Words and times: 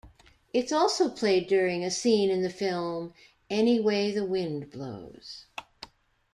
It's 0.51 0.71
also 0.71 1.09
played 1.11 1.45
during 1.47 1.83
a 1.85 1.91
scene 1.91 2.31
in 2.31 2.41
the 2.41 2.49
film 2.49 3.13
"Any 3.51 3.79
Way 3.79 4.11
The 4.11 4.25
Wind 4.25 4.71
Blows". 4.71 5.45